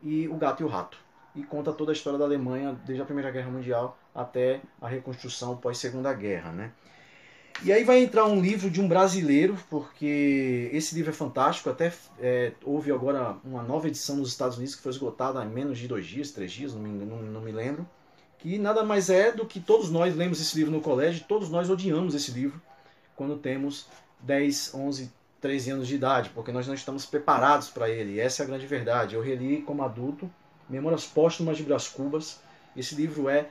e 0.02 0.26
O 0.30 0.36
Gato 0.36 0.64
e 0.64 0.66
o 0.66 0.70
Rato. 0.70 0.98
E 1.36 1.44
conta 1.44 1.74
toda 1.74 1.92
a 1.92 1.94
história 1.94 2.18
da 2.18 2.24
Alemanha, 2.24 2.80
desde 2.86 3.02
a 3.02 3.06
Primeira 3.06 3.30
Guerra 3.30 3.52
Mundial 3.52 3.98
até 4.16 4.62
a 4.82 4.88
reconstrução 4.88 5.58
pós-Segunda 5.58 6.14
Guerra. 6.14 6.54
Né? 6.54 6.72
E 7.62 7.74
aí 7.74 7.84
vai 7.84 8.02
entrar 8.02 8.24
um 8.26 8.40
livro 8.40 8.70
de 8.70 8.80
um 8.80 8.88
brasileiro, 8.88 9.58
porque 9.70 10.70
esse 10.72 10.96
livro 10.96 11.10
é 11.10 11.14
fantástico. 11.14 11.70
Até 11.70 11.92
é, 12.22 12.54
houve 12.64 12.90
agora 12.90 13.36
uma 13.44 13.64
nova 13.64 13.90
edição 13.90 14.16
nos 14.16 14.30
Estados 14.30 14.56
Unidos 14.56 14.76
que 14.76 14.82
foi 14.82 14.92
esgotada 14.92 15.44
em 15.44 15.50
menos 15.50 15.78
de 15.78 15.90
dois 15.90 16.06
dias, 16.06 16.32
três 16.32 16.54
dias, 16.54 16.74
não 16.74 16.82
me, 16.82 17.06
não, 17.06 17.22
não 17.22 17.42
me 17.42 17.52
lembro. 17.52 17.86
Que 18.38 18.58
nada 18.58 18.82
mais 18.82 19.10
é 19.10 19.34
do 19.34 19.46
que 19.46 19.60
todos 19.60 19.92
nós 19.92 20.16
lemos 20.16 20.40
esse 20.40 20.56
livro 20.56 20.72
no 20.72 20.80
colégio, 20.80 21.26
todos 21.28 21.50
nós 21.50 21.70
odiamos 21.70 22.16
esse 22.16 22.32
livro 22.32 22.62
quando 23.14 23.38
temos 23.38 23.88
10, 24.22 24.74
11, 24.74 25.12
13 25.44 25.72
anos 25.72 25.90
de 25.90 25.96
idade, 25.96 26.30
porque 26.34 26.54
nós 26.54 26.66
não 26.66 26.74
estamos 26.74 27.06
preparados 27.06 27.70
para 27.70 27.90
ele. 27.90 28.18
Essa 28.18 28.42
é 28.42 28.46
a 28.46 28.48
grande 28.48 28.66
verdade. 28.66 29.16
Eu 29.16 29.22
reli 29.22 29.62
como 29.62 29.84
adulto 29.84 30.32
Memórias 30.70 31.06
Póstumas 31.06 31.58
de 31.58 31.64
Brás 31.64 31.86
Cubas. 31.86 32.40
Esse 32.78 32.96
livro 32.96 33.28
é 33.28 33.50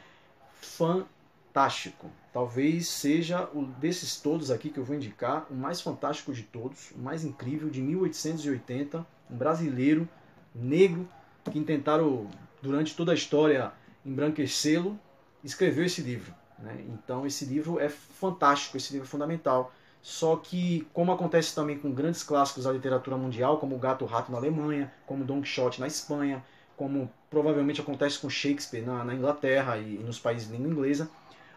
fantástico. 0.55 2.11
Talvez 2.33 2.89
seja 2.89 3.47
o 3.53 3.67
desses 3.67 4.17
todos 4.17 4.51
aqui 4.51 4.71
que 4.71 4.79
eu 4.79 4.85
vou 4.85 4.97
indicar, 4.97 5.47
o 5.51 5.55
mais 5.55 5.83
fantástico 5.83 6.33
de 6.33 6.45
todos, 6.45 6.93
o 6.93 6.99
mais 6.99 7.27
incrível, 7.27 7.69
de 7.69 7.83
1880, 7.83 9.07
um 9.31 9.37
brasileiro 9.37 10.09
negro 10.55 11.07
que 11.51 11.61
tentaram, 11.61 12.27
durante 12.63 12.97
toda 12.97 13.13
a 13.13 13.15
história, 13.15 13.71
embranquecê-lo, 14.03 14.99
escreveu 15.45 15.85
esse 15.85 16.01
livro. 16.01 16.35
Né? 16.59 16.87
Então, 16.89 17.27
esse 17.27 17.45
livro 17.45 17.79
é 17.79 17.91
fantástico, 17.91 18.79
esse 18.79 18.95
livro 18.95 19.07
é 19.07 19.11
fundamental. 19.11 19.75
Só 20.03 20.37
que, 20.37 20.87
como 20.93 21.13
acontece 21.13 21.55
também 21.55 21.79
com 21.79 21.93
grandes 21.93 22.23
clássicos 22.23 22.65
da 22.65 22.73
literatura 22.73 23.17
mundial, 23.17 23.59
como 23.59 23.77
O 23.77 23.79
Gato 23.79 24.05
Rato 24.05 24.33
na 24.33 24.39
Alemanha, 24.39 24.93
como 25.07 25.25
Don 25.25 25.41
Quixote 25.41 25.81
na 25.81 25.87
Espanha, 25.87 26.45
como 26.77 27.11
provavelmente 27.31 27.81
acontece 27.81 28.19
com 28.19 28.29
Shakespeare 28.29 28.85
na, 28.85 29.05
na 29.05 29.15
Inglaterra 29.15 29.79
e, 29.79 29.95
e 29.95 29.99
nos 29.99 30.19
países 30.19 30.49
de 30.49 30.57
língua 30.57 30.73
inglesa, 30.73 31.09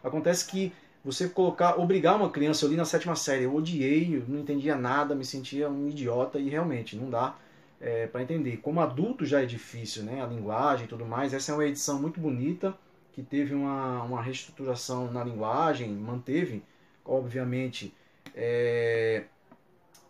Acontece 0.06 0.46
que 0.46 0.72
você 1.04 1.28
colocar, 1.28 1.80
obrigar 1.80 2.16
uma 2.16 2.30
criança, 2.30 2.64
eu 2.64 2.70
li 2.70 2.75
na 2.75 2.86
sétima 2.86 3.16
série, 3.16 3.46
eu 3.46 3.56
odiei, 3.56 4.16
eu 4.16 4.24
não 4.28 4.42
entendia 4.42 4.75
nada, 4.75 5.16
me 5.16 5.25
sentia 5.25 5.68
um 5.68 5.90
idiota 5.90 6.38
e 6.38 6.48
realmente 6.48 6.96
não 6.96 7.10
dá 7.10 7.36
é, 7.82 8.06
para 8.06 8.22
entender. 8.22 8.58
Como 8.58 8.80
adulto 8.80 9.25
já 9.25 9.42
é 9.42 9.48
difícil, 9.48 10.04
né? 10.04 10.22
A 10.22 10.28
linguagem 10.28 10.86
e 10.86 10.88
tudo 10.88 11.06
mais. 11.06 11.34
Essa 11.34 11.52
é 11.52 11.56
uma 11.56 11.66
edição 11.66 12.00
muito 12.00 12.20
bonita, 12.20 12.78
que 13.14 13.24
teve 13.24 13.56
uma, 13.56 14.04
uma 14.04 14.22
reestruturação 14.22 15.12
na 15.12 15.24
linguagem, 15.24 15.90
manteve, 15.90 16.64
obviamente, 17.04 17.92
é, 18.34 19.24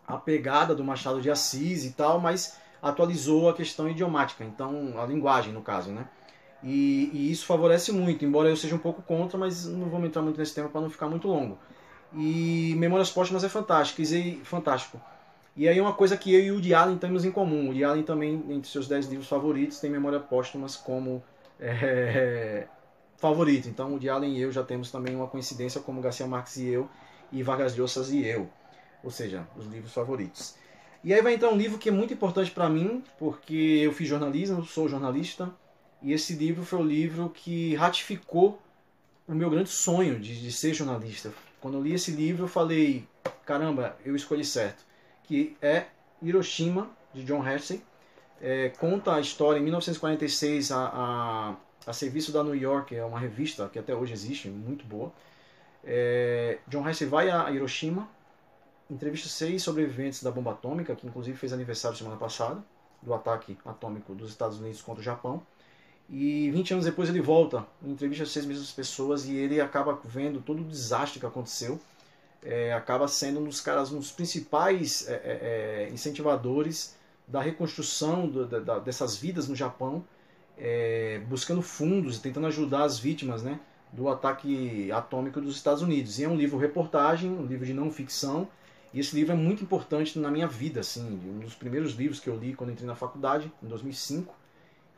a 0.06 0.16
pegada 0.16 0.74
do 0.74 0.84
Machado 0.84 1.20
de 1.20 1.30
Assis 1.30 1.84
e 1.84 1.92
tal, 1.92 2.20
mas 2.20 2.56
atualizou 2.80 3.48
a 3.48 3.54
questão 3.54 3.88
idiomática, 3.88 4.44
então 4.44 4.94
a 5.00 5.04
linguagem 5.04 5.52
no 5.52 5.62
caso, 5.62 5.90
né? 5.90 6.06
E, 6.62 7.10
e, 7.12 7.30
isso 7.30 7.46
favorece 7.46 7.92
muito, 7.92 8.24
embora 8.24 8.48
eu 8.48 8.56
seja 8.56 8.74
um 8.74 8.78
pouco 8.78 9.02
contra, 9.02 9.38
mas 9.38 9.66
não 9.66 9.88
vou 9.88 10.04
entrar 10.04 10.22
muito 10.22 10.38
nesse 10.38 10.54
tema 10.54 10.68
para 10.68 10.80
não 10.80 10.90
ficar 10.90 11.08
muito 11.08 11.28
longo. 11.28 11.58
E 12.14 12.74
Memórias 12.76 13.10
Póstumas 13.10 13.44
é 13.44 13.48
fantástico, 13.48 14.00
e 14.00 14.40
fantástico. 14.44 15.00
E 15.56 15.68
aí 15.68 15.80
uma 15.80 15.94
coisa 15.94 16.16
que 16.16 16.34
eu 16.34 16.40
e 16.40 16.50
o 16.52 16.60
de 16.60 16.74
Allen 16.74 16.98
temos 16.98 17.24
em 17.24 17.30
comum. 17.30 17.70
O 17.70 17.74
de 17.74 17.82
Allen 17.82 18.02
também, 18.02 18.44
entre 18.50 18.70
seus 18.70 18.86
10 18.86 19.06
livros 19.06 19.28
favoritos, 19.28 19.80
tem 19.80 19.90
Memórias 19.90 20.22
Póstumas 20.24 20.76
como 20.76 21.22
é, 21.58 22.66
favorito. 23.16 23.68
Então 23.68 23.94
o 23.94 23.98
de 23.98 24.08
Allen 24.08 24.36
e 24.36 24.42
eu 24.42 24.52
já 24.52 24.62
temos 24.62 24.90
também 24.90 25.16
uma 25.16 25.26
coincidência 25.26 25.80
como 25.80 26.00
Garcia 26.00 26.26
Marques 26.26 26.56
e 26.58 26.68
eu, 26.68 26.88
e 27.32 27.42
Vargas 27.42 27.76
Llosa 27.76 28.14
e 28.14 28.26
eu. 28.26 28.48
Ou 29.02 29.10
seja, 29.10 29.46
os 29.56 29.66
livros 29.66 29.92
favoritos. 29.92 30.54
E 31.04 31.14
aí 31.14 31.22
vai 31.22 31.34
entrar 31.34 31.50
um 31.50 31.56
livro 31.56 31.78
que 31.78 31.88
é 31.88 31.92
muito 31.92 32.12
importante 32.12 32.50
para 32.50 32.68
mim, 32.68 33.04
porque 33.18 33.54
eu 33.54 33.92
fiz 33.92 34.08
jornalismo, 34.08 34.64
sou 34.64 34.88
jornalista, 34.88 35.52
e 36.02 36.12
esse 36.12 36.34
livro 36.34 36.64
foi 36.64 36.80
o 36.80 36.82
livro 36.82 37.30
que 37.30 37.74
ratificou 37.74 38.60
o 39.26 39.34
meu 39.34 39.50
grande 39.50 39.70
sonho 39.70 40.18
de, 40.18 40.40
de 40.40 40.52
ser 40.52 40.74
jornalista. 40.74 41.32
Quando 41.60 41.74
eu 41.74 41.82
li 41.82 41.94
esse 41.94 42.10
livro, 42.10 42.44
eu 42.44 42.48
falei: 42.48 43.06
caramba, 43.44 43.96
eu 44.04 44.14
escolhi 44.14 44.44
certo. 44.44 44.84
Que 45.24 45.56
é 45.60 45.86
Hiroshima, 46.22 46.90
de 47.12 47.24
John 47.24 47.46
Hersey. 47.46 47.82
É, 48.40 48.68
conta 48.78 49.14
a 49.14 49.20
história 49.20 49.58
em 49.58 49.62
1946, 49.62 50.70
a, 50.70 50.76
a, 50.76 51.56
a, 51.86 51.92
serviço 51.92 52.32
da 52.32 52.44
New 52.44 52.54
York, 52.54 52.94
é 52.94 53.04
uma 53.04 53.18
revista 53.18 53.68
que 53.68 53.78
até 53.78 53.94
hoje 53.94 54.12
existe, 54.12 54.48
muito 54.48 54.84
boa. 54.84 55.12
É, 55.88 56.58
John 56.66 56.86
Hersey 56.86 57.06
vai 57.06 57.30
a 57.30 57.48
Hiroshima, 57.48 58.08
entrevista 58.90 59.28
seis 59.28 59.62
sobreviventes 59.62 60.20
da 60.20 60.32
bomba 60.32 60.50
atômica, 60.50 60.96
que 60.96 61.06
inclusive 61.06 61.38
fez 61.38 61.52
aniversário 61.52 61.96
semana 61.96 62.16
passada, 62.16 62.62
do 63.00 63.14
ataque 63.14 63.56
atômico 63.64 64.12
dos 64.12 64.30
Estados 64.30 64.58
Unidos 64.58 64.82
contra 64.82 65.00
o 65.00 65.04
Japão. 65.04 65.42
E 66.10 66.50
20 66.50 66.72
anos 66.74 66.84
depois 66.84 67.08
ele 67.08 67.20
volta, 67.20 67.64
entrevista 67.84 68.26
seis 68.26 68.44
mesmas 68.44 68.70
pessoas 68.72 69.26
e 69.26 69.36
ele 69.36 69.60
acaba 69.60 69.98
vendo 70.04 70.40
todo 70.40 70.60
o 70.60 70.64
desastre 70.64 71.20
que 71.20 71.26
aconteceu. 71.26 71.80
É, 72.42 72.72
acaba 72.72 73.08
sendo 73.08 73.40
um 73.40 73.44
dos 73.44 73.60
caras, 73.60 73.90
um 73.90 73.98
dos 73.98 74.12
principais 74.12 75.08
é, 75.08 75.14
é, 75.14 75.86
é 75.86 75.90
incentivadores 75.92 76.94
da 77.26 77.40
reconstrução 77.40 78.28
do, 78.28 78.46
da, 78.46 78.78
dessas 78.78 79.16
vidas 79.16 79.48
no 79.48 79.56
Japão, 79.56 80.04
é, 80.56 81.20
buscando 81.28 81.60
fundos 81.60 82.18
tentando 82.18 82.46
ajudar 82.46 82.84
as 82.84 82.98
vítimas 82.98 83.42
né, 83.42 83.58
do 83.92 84.08
ataque 84.08 84.90
atômico 84.92 85.40
dos 85.40 85.56
Estados 85.56 85.82
Unidos. 85.82 86.18
E 86.18 86.24
é 86.24 86.28
um 86.28 86.36
livro 86.36 86.58
reportagem, 86.58 87.30
um 87.30 87.46
livro 87.46 87.64
de 87.64 87.72
não 87.72 87.90
ficção, 87.90 88.48
e 88.92 89.00
esse 89.00 89.14
livro 89.14 89.32
é 89.32 89.36
muito 89.36 89.62
importante 89.62 90.18
na 90.18 90.30
minha 90.30 90.46
vida, 90.46 90.80
assim, 90.80 91.02
um 91.02 91.40
dos 91.40 91.54
primeiros 91.54 91.92
livros 91.92 92.18
que 92.18 92.28
eu 92.28 92.36
li 92.36 92.54
quando 92.54 92.72
entrei 92.72 92.86
na 92.86 92.94
faculdade, 92.94 93.52
em 93.62 93.66
2005 93.66 94.34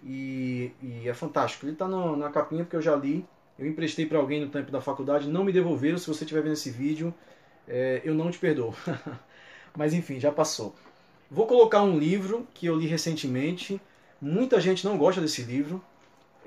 e, 0.04 0.70
e 0.80 1.08
é 1.08 1.14
fantástico. 1.14 1.66
Ele 1.66 1.72
está 1.72 1.88
na 1.88 2.30
capinha 2.30 2.64
porque 2.64 2.76
eu 2.76 2.82
já 2.82 2.94
li. 2.94 3.26
Eu 3.58 3.66
emprestei 3.66 4.06
para 4.06 4.18
alguém 4.18 4.40
no 4.40 4.48
tempo 4.48 4.70
da 4.70 4.80
faculdade, 4.80 5.28
não 5.28 5.42
me 5.42 5.52
devolveram. 5.52 5.98
Se 5.98 6.06
você 6.06 6.24
estiver 6.24 6.42
vendo 6.42 6.52
esse 6.52 6.70
vídeo, 6.70 7.12
é, 7.66 8.00
eu 8.04 8.14
não 8.14 8.30
te 8.30 8.38
perdoo. 8.38 8.72
Mas 9.76 9.92
enfim, 9.92 10.20
já 10.20 10.30
passou. 10.30 10.74
Vou 11.30 11.46
colocar 11.46 11.82
um 11.82 11.98
livro 11.98 12.46
que 12.54 12.66
eu 12.66 12.76
li 12.76 12.86
recentemente. 12.86 13.80
Muita 14.20 14.60
gente 14.60 14.84
não 14.84 14.96
gosta 14.96 15.20
desse 15.20 15.42
livro. 15.42 15.82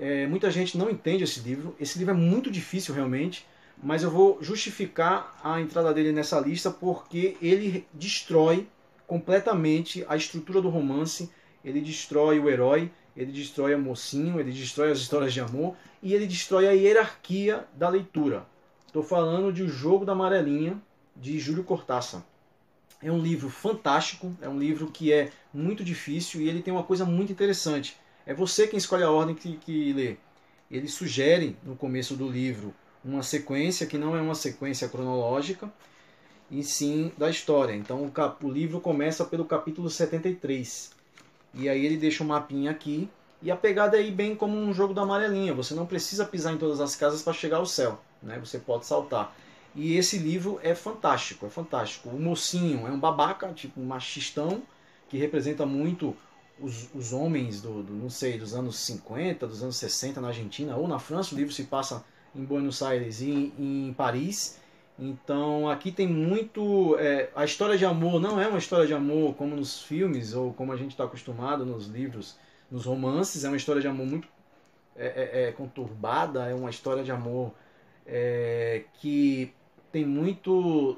É, 0.01 0.27
muita 0.27 0.51
gente 0.51 0.77
não 0.77 0.89
entende 0.89 1.23
esse 1.23 1.39
livro. 1.39 1.73
Esse 1.79 1.97
livro 1.97 2.13
é 2.13 2.17
muito 2.17 2.51
difícil 2.51 2.93
realmente, 2.93 3.45
mas 3.81 4.03
eu 4.03 4.11
vou 4.11 4.37
justificar 4.41 5.39
a 5.41 5.61
entrada 5.61 5.93
dele 5.93 6.11
nessa 6.11 6.39
lista 6.39 6.69
porque 6.69 7.37
ele 7.41 7.87
destrói 7.93 8.67
completamente 9.07 10.03
a 10.09 10.17
estrutura 10.17 10.61
do 10.61 10.69
romance. 10.69 11.29
Ele 11.63 11.79
destrói 11.79 12.39
o 12.39 12.49
herói 12.49 12.91
ele 13.15 13.31
destrói 13.31 13.73
a 13.73 13.77
mocinho, 13.77 14.39
ele 14.39 14.51
destrói 14.51 14.91
as 14.91 14.99
histórias 14.99 15.33
de 15.33 15.41
amor 15.41 15.75
e 16.01 16.13
ele 16.13 16.25
destrói 16.25 16.67
a 16.67 16.71
hierarquia 16.71 17.65
da 17.73 17.89
leitura. 17.89 18.45
Estou 18.87 19.03
falando 19.03 19.51
de 19.51 19.63
O 19.63 19.69
Jogo 19.69 20.05
da 20.05 20.13
Amarelinha, 20.13 20.81
de 21.15 21.39
Júlio 21.39 21.63
Cortázar. 21.63 22.23
É 23.01 23.11
um 23.11 23.19
livro 23.19 23.49
fantástico, 23.49 24.35
é 24.41 24.47
um 24.47 24.59
livro 24.59 24.87
que 24.87 25.11
é 25.11 25.31
muito 25.53 25.83
difícil 25.83 26.41
e 26.41 26.47
ele 26.47 26.61
tem 26.61 26.73
uma 26.73 26.83
coisa 26.83 27.03
muito 27.03 27.31
interessante. 27.31 27.97
É 28.25 28.33
você 28.33 28.67
quem 28.67 28.77
escolhe 28.77 29.03
a 29.03 29.11
ordem 29.11 29.35
que, 29.35 29.57
que 29.57 29.93
lê. 29.93 30.17
Ele 30.69 30.87
sugere 30.87 31.57
no 31.63 31.75
começo 31.75 32.15
do 32.15 32.29
livro 32.29 32.73
uma 33.03 33.23
sequência 33.23 33.85
que 33.87 33.97
não 33.97 34.15
é 34.15 34.21
uma 34.21 34.35
sequência 34.35 34.87
cronológica, 34.87 35.71
e 36.51 36.63
sim 36.63 37.11
da 37.17 37.29
história. 37.29 37.73
Então 37.73 38.03
o, 38.03 38.11
cap, 38.11 38.45
o 38.45 38.49
livro 38.49 38.81
começa 38.81 39.23
pelo 39.23 39.45
capítulo 39.45 39.89
73. 39.89 40.91
E 41.53 41.69
aí 41.69 41.85
ele 41.85 41.97
deixa 41.97 42.23
um 42.23 42.27
mapinha 42.27 42.69
aqui. 42.69 43.09
E 43.41 43.49
a 43.49 43.55
pegada 43.55 43.97
é 43.97 44.01
aí 44.01 44.11
bem 44.11 44.35
como 44.35 44.55
um 44.55 44.73
jogo 44.73 44.93
da 44.93 45.01
amarelinha. 45.01 45.53
Você 45.53 45.73
não 45.73 45.85
precisa 45.85 46.25
pisar 46.25 46.53
em 46.53 46.57
todas 46.57 46.79
as 46.79 46.95
casas 46.95 47.23
para 47.23 47.33
chegar 47.33 47.57
ao 47.57 47.65
céu. 47.65 47.99
Né? 48.21 48.37
Você 48.39 48.59
pode 48.59 48.85
saltar. 48.85 49.33
E 49.73 49.95
esse 49.95 50.17
livro 50.17 50.59
é 50.61 50.75
fantástico, 50.75 51.45
é 51.45 51.49
fantástico. 51.49 52.09
O 52.09 52.19
mocinho 52.19 52.85
é 52.85 52.91
um 52.91 52.99
babaca, 52.99 53.51
tipo 53.53 53.79
um 53.79 53.85
machistão, 53.85 54.61
que 55.09 55.17
representa 55.17 55.65
muito 55.65 56.15
os, 56.61 56.89
os 56.93 57.13
homens 57.13 57.61
do, 57.61 57.83
do, 57.83 57.93
não 57.93 58.09
sei, 58.09 58.37
dos 58.37 58.53
anos 58.53 58.77
50, 58.79 59.47
dos 59.47 59.63
anos 59.63 59.75
60 59.77 60.21
na 60.21 60.29
Argentina 60.29 60.75
ou 60.75 60.87
na 60.87 60.99
França. 60.99 61.33
O 61.33 61.37
livro 61.37 61.53
se 61.53 61.63
passa 61.63 62.03
em 62.35 62.43
Buenos 62.43 62.81
Aires 62.81 63.21
e 63.21 63.29
em, 63.29 63.53
em 63.87 63.93
Paris. 63.93 64.59
Então 64.97 65.69
aqui 65.69 65.91
tem 65.91 66.07
muito. 66.07 66.95
É, 66.99 67.29
a 67.35 67.43
história 67.43 67.77
de 67.77 67.85
amor 67.85 68.19
não 68.19 68.39
é 68.39 68.47
uma 68.47 68.59
história 68.59 68.85
de 68.85 68.93
amor 68.93 69.35
como 69.35 69.55
nos 69.55 69.81
filmes 69.81 70.33
ou 70.33 70.53
como 70.53 70.71
a 70.71 70.77
gente 70.77 70.91
está 70.91 71.05
acostumado 71.05 71.65
nos 71.65 71.87
livros, 71.87 72.37
nos 72.69 72.85
romances. 72.85 73.43
É 73.43 73.47
uma 73.47 73.57
história 73.57 73.81
de 73.81 73.87
amor 73.87 74.05
muito 74.05 74.27
é, 74.95 75.07
é, 75.07 75.47
é 75.47 75.51
conturbada, 75.51 76.47
é 76.47 76.53
uma 76.53 76.69
história 76.69 77.03
de 77.03 77.11
amor 77.11 77.53
é, 78.05 78.83
que 78.95 79.53
tem 79.91 80.05
muito 80.05 80.97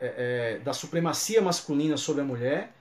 é, 0.00 0.58
da 0.64 0.72
supremacia 0.72 1.40
masculina 1.40 1.96
sobre 1.96 2.22
a 2.22 2.24
mulher, 2.24 2.72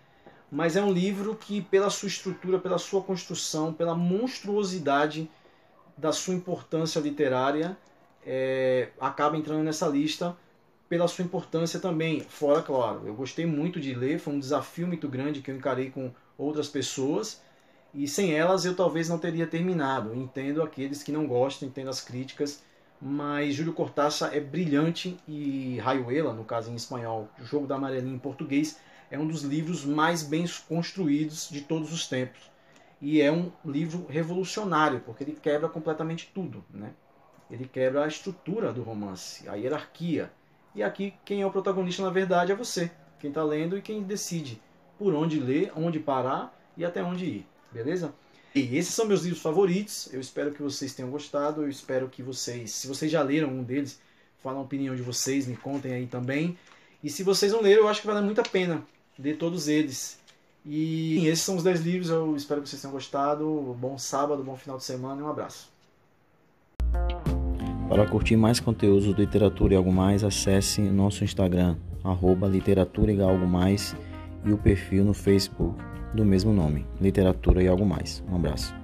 mas 0.52 0.76
é 0.76 0.82
um 0.82 0.92
livro 0.92 1.36
que, 1.36 1.62
pela 1.62 1.90
sua 1.90 2.08
estrutura, 2.08 2.60
pela 2.60 2.78
sua 2.78 3.02
construção, 3.02 3.74
pela 3.74 3.96
monstruosidade 3.96 5.30
da 5.98 6.12
sua 6.12 6.34
importância 6.34 7.00
literária, 7.00 7.78
é, 8.26 8.90
acaba 9.00 9.38
entrando 9.38 9.64
nessa 9.64 9.88
lista 9.88 10.36
pela 10.88 11.08
sua 11.08 11.24
importância 11.24 11.80
também. 11.80 12.22
Fora, 12.22 12.62
claro, 12.62 13.04
eu 13.06 13.14
gostei 13.14 13.46
muito 13.46 13.80
de 13.80 13.94
ler, 13.94 14.20
foi 14.20 14.34
um 14.34 14.40
desafio 14.40 14.88
muito 14.88 15.08
grande 15.08 15.42
que 15.42 15.52
eu 15.52 15.56
encarei 15.56 15.92
com 15.92 16.12
outras 16.38 16.68
pessoas 16.68 17.42
e 17.94 18.08
sem 18.08 18.34
elas 18.34 18.66
eu 18.66 18.76
talvez 18.76 19.08
não 19.08 19.20
teria 19.20 19.46
terminado. 19.46 20.16
Entendo 20.16 20.64
aqueles 20.64 21.04
que 21.04 21.12
não 21.12 21.28
gostam, 21.28 21.68
entendo 21.68 21.90
as 21.90 22.02
críticas, 22.02 22.64
mas 23.02 23.54
Júlio 23.54 23.74
Cortázar 23.74 24.36
é 24.36 24.40
brilhante 24.40 25.18
e 25.28 25.78
Rayuela, 25.80 26.34
no 26.34 26.44
caso 26.44 26.72
em 26.72 26.76
espanhol, 26.76 27.30
Jogo 27.44 27.68
da 27.68 27.76
Amarelinha 27.76 28.16
em 28.16 28.20
português, 28.20 28.78
é 29.12 29.18
um 29.18 29.28
dos 29.28 29.42
livros 29.42 29.84
mais 29.84 30.22
bem 30.22 30.46
construídos 30.68 31.50
de 31.50 31.62
todos 31.62 31.92
os 31.92 32.08
tempos. 32.08 32.50
E 33.02 33.22
é 33.22 33.32
um 33.32 33.52
livro 33.66 34.06
revolucionário, 34.08 35.00
porque 35.02 35.24
ele 35.24 35.38
quebra 35.42 35.70
completamente 35.70 36.30
tudo, 36.34 36.64
né? 36.70 36.92
Ele 37.50 37.68
quebra 37.68 38.04
a 38.04 38.08
estrutura 38.08 38.72
do 38.72 38.84
romance, 38.84 39.48
a 39.48 39.56
hierarquia. 39.56 40.32
E 40.76 40.84
aqui 40.84 41.14
quem 41.26 41.42
é 41.42 41.46
o 41.46 41.52
protagonista 41.52 42.04
na 42.04 42.10
verdade 42.10 42.52
é 42.52 42.56
você, 42.56 42.92
quem 43.20 43.30
está 43.30 43.44
lendo 43.44 43.78
e 43.78 43.82
quem 43.82 44.04
decide 44.04 44.62
por 44.98 45.16
onde 45.16 45.40
ler, 45.40 45.72
onde 45.76 46.00
parar 46.00 46.56
e 46.78 46.86
até 46.86 47.02
onde 47.02 47.26
ir, 47.26 47.48
beleza? 47.72 48.14
E 48.54 48.78
esses 48.78 48.94
são 48.94 49.06
meus 49.06 49.24
livros 49.24 49.42
favoritos. 49.42 50.12
Eu 50.12 50.20
espero 50.20 50.52
que 50.52 50.62
vocês 50.62 50.94
tenham 50.94 51.12
gostado. 51.12 51.62
Eu 51.62 51.70
espero 51.70 52.10
que 52.10 52.24
vocês, 52.24 52.72
se 52.72 52.88
vocês 52.88 53.12
já 53.12 53.22
leram 53.22 53.50
um 53.50 53.64
deles, 53.64 54.02
falem 54.40 54.60
a 54.60 54.64
opinião 54.64 54.96
de 54.96 55.04
vocês, 55.04 55.48
me 55.48 55.56
contem 55.56 55.94
aí 55.94 56.08
também. 56.08 56.58
E 57.04 57.10
se 57.10 57.24
vocês 57.24 57.54
não 57.54 57.62
leram, 57.62 57.84
eu 57.84 57.88
acho 57.88 58.02
que 58.02 58.08
vale 58.08 58.26
muito 58.26 58.42
a 58.42 58.44
pena 58.44 58.84
ler 59.20 59.38
todos 59.38 59.68
eles. 59.68 60.18
E 60.66 61.28
esses 61.28 61.44
são 61.44 61.56
os 61.56 61.64
10 61.64 61.82
livros. 61.82 62.10
Eu 62.10 62.36
espero 62.36 62.62
que 62.62 62.70
vocês 62.70 62.82
tenham 62.82 62.94
gostado. 62.94 63.76
Bom 63.80 63.98
sábado, 63.98 64.44
bom 64.44 64.56
final 64.56 64.78
de 64.78 64.84
semana 64.84 65.20
e 65.22 65.24
um 65.24 65.30
abraço. 65.30 65.70
Para 67.88 68.08
curtir 68.08 68.38
mais 68.38 68.60
conteúdos 68.60 69.06
do 69.06 69.14
Literatura 69.14 69.74
e 69.74 69.78
Algo 69.78 69.92
Mais, 69.92 70.24
acesse 70.24 70.80
nosso 70.80 71.24
Instagram, 71.24 71.76
arroba 72.04 72.48
Literatura 72.48 73.12
e 73.12 73.20
Algo 73.20 73.48
Mais, 73.48 73.96
e 74.46 74.52
o 74.52 74.58
perfil 74.58 75.04
no 75.04 75.14
Facebook 75.14 75.76
do 76.14 76.24
mesmo 76.24 76.54
nome, 76.54 76.86
Literatura 77.02 77.64
e 77.64 77.68
Algo 77.68 77.86
Mais. 77.86 78.24
Um 78.30 78.36
abraço. 78.36 78.76